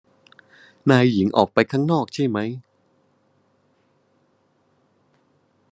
[0.89, 2.37] นายหญิงออกไปข้างนอกใช่ไหม